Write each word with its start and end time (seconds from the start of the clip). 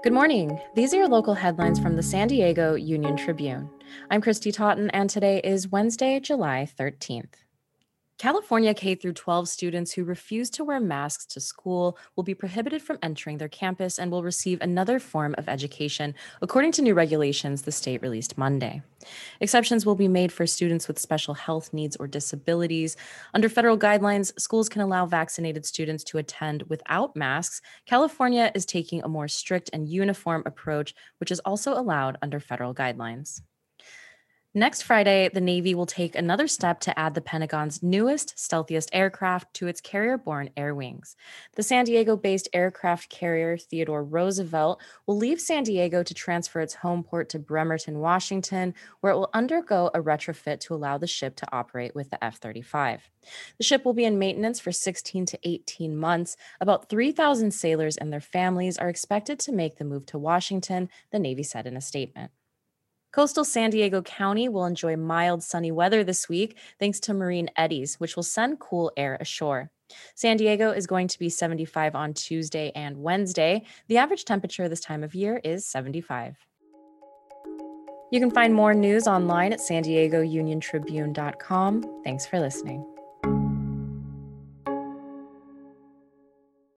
Good 0.00 0.12
morning. 0.12 0.60
These 0.76 0.94
are 0.94 0.98
your 0.98 1.08
local 1.08 1.34
headlines 1.34 1.80
from 1.80 1.96
the 1.96 2.04
San 2.04 2.28
Diego 2.28 2.76
Union 2.76 3.16
Tribune. 3.16 3.68
I'm 4.12 4.20
Christy 4.20 4.52
Totten, 4.52 4.90
and 4.90 5.10
today 5.10 5.40
is 5.42 5.72
Wednesday, 5.72 6.20
July 6.20 6.68
13th. 6.78 7.34
California 8.18 8.74
K 8.74 8.96
through 8.96 9.12
12 9.12 9.48
students 9.48 9.92
who 9.92 10.02
refuse 10.02 10.50
to 10.50 10.64
wear 10.64 10.80
masks 10.80 11.24
to 11.26 11.38
school 11.38 11.96
will 12.16 12.24
be 12.24 12.34
prohibited 12.34 12.82
from 12.82 12.98
entering 13.00 13.38
their 13.38 13.48
campus 13.48 13.96
and 13.96 14.10
will 14.10 14.24
receive 14.24 14.60
another 14.60 14.98
form 14.98 15.36
of 15.38 15.48
education, 15.48 16.12
according 16.42 16.72
to 16.72 16.82
new 16.82 16.94
regulations 16.94 17.62
the 17.62 17.70
state 17.70 18.02
released 18.02 18.36
Monday. 18.36 18.82
Exceptions 19.40 19.86
will 19.86 19.94
be 19.94 20.08
made 20.08 20.32
for 20.32 20.48
students 20.48 20.88
with 20.88 20.98
special 20.98 21.32
health 21.34 21.72
needs 21.72 21.94
or 21.94 22.08
disabilities. 22.08 22.96
Under 23.34 23.48
federal 23.48 23.78
guidelines, 23.78 24.32
schools 24.36 24.68
can 24.68 24.82
allow 24.82 25.06
vaccinated 25.06 25.64
students 25.64 26.02
to 26.02 26.18
attend 26.18 26.64
without 26.64 27.14
masks. 27.14 27.62
California 27.86 28.50
is 28.52 28.66
taking 28.66 29.00
a 29.04 29.08
more 29.08 29.28
strict 29.28 29.70
and 29.72 29.88
uniform 29.88 30.42
approach, 30.44 30.92
which 31.18 31.30
is 31.30 31.38
also 31.44 31.72
allowed 31.72 32.18
under 32.20 32.40
federal 32.40 32.74
guidelines. 32.74 33.42
Next 34.58 34.82
Friday, 34.82 35.30
the 35.32 35.40
Navy 35.40 35.72
will 35.72 35.86
take 35.86 36.16
another 36.16 36.48
step 36.48 36.80
to 36.80 36.98
add 36.98 37.14
the 37.14 37.20
Pentagon's 37.20 37.80
newest, 37.80 38.36
stealthiest 38.36 38.90
aircraft 38.92 39.54
to 39.54 39.68
its 39.68 39.80
carrier 39.80 40.18
borne 40.18 40.50
air 40.56 40.74
wings. 40.74 41.14
The 41.54 41.62
San 41.62 41.84
Diego 41.84 42.16
based 42.16 42.48
aircraft 42.52 43.08
carrier 43.08 43.56
Theodore 43.56 44.02
Roosevelt 44.02 44.80
will 45.06 45.16
leave 45.16 45.40
San 45.40 45.62
Diego 45.62 46.02
to 46.02 46.12
transfer 46.12 46.58
its 46.58 46.74
home 46.74 47.04
port 47.04 47.28
to 47.28 47.38
Bremerton, 47.38 48.00
Washington, 48.00 48.74
where 48.98 49.12
it 49.12 49.16
will 49.16 49.30
undergo 49.32 49.92
a 49.94 50.02
retrofit 50.02 50.58
to 50.62 50.74
allow 50.74 50.98
the 50.98 51.06
ship 51.06 51.36
to 51.36 51.46
operate 51.52 51.94
with 51.94 52.10
the 52.10 52.22
F 52.24 52.38
35. 52.38 53.08
The 53.58 53.64
ship 53.64 53.84
will 53.84 53.94
be 53.94 54.06
in 54.06 54.18
maintenance 54.18 54.58
for 54.58 54.72
16 54.72 55.24
to 55.26 55.38
18 55.44 55.96
months. 55.96 56.36
About 56.60 56.88
3,000 56.88 57.52
sailors 57.52 57.96
and 57.96 58.12
their 58.12 58.20
families 58.20 58.76
are 58.76 58.88
expected 58.88 59.38
to 59.38 59.52
make 59.52 59.76
the 59.76 59.84
move 59.84 60.04
to 60.06 60.18
Washington, 60.18 60.88
the 61.12 61.20
Navy 61.20 61.44
said 61.44 61.64
in 61.64 61.76
a 61.76 61.80
statement. 61.80 62.32
Coastal 63.10 63.44
San 63.44 63.70
Diego 63.70 64.02
County 64.02 64.48
will 64.48 64.66
enjoy 64.66 64.96
mild 64.96 65.42
sunny 65.42 65.72
weather 65.72 66.04
this 66.04 66.28
week 66.28 66.58
thanks 66.78 67.00
to 67.00 67.14
marine 67.14 67.48
eddies, 67.56 67.94
which 67.94 68.16
will 68.16 68.22
send 68.22 68.60
cool 68.60 68.92
air 68.96 69.16
ashore. 69.20 69.70
San 70.14 70.36
Diego 70.36 70.70
is 70.70 70.86
going 70.86 71.08
to 71.08 71.18
be 71.18 71.30
75 71.30 71.94
on 71.94 72.12
Tuesday 72.12 72.70
and 72.74 72.98
Wednesday. 72.98 73.64
The 73.88 73.96
average 73.96 74.26
temperature 74.26 74.68
this 74.68 74.80
time 74.80 75.02
of 75.02 75.14
year 75.14 75.40
is 75.42 75.64
75. 75.64 76.36
You 78.10 78.20
can 78.20 78.30
find 78.30 78.54
more 78.54 78.74
news 78.74 79.06
online 79.06 79.52
at 79.52 79.60
san. 79.60 79.82
Thanks 82.04 82.26
for 82.26 82.40
listening. 82.40 82.97